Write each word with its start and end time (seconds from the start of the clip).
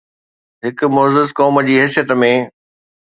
هڪ 0.65 0.79
معزز 0.95 1.29
قوم 1.39 1.55
جي 1.67 1.75
حيثيت 1.83 2.15
۾ 2.23 2.33